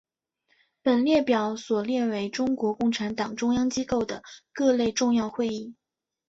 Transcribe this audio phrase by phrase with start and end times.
[0.83, 5.75] 本列表所列为中国共产党中央机构的各类重要会议。